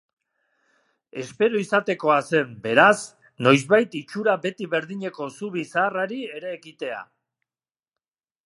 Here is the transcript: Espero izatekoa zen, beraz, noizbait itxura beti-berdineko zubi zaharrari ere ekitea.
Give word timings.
Espero 1.23 1.59
izatekoa 1.63 2.15
zen, 2.31 2.55
beraz, 2.63 2.95
noizbait 3.49 3.99
itxura 4.01 4.35
beti-berdineko 4.49 5.31
zubi 5.41 5.67
zaharrari 5.77 6.23
ere 6.39 6.55
ekitea. 6.61 7.03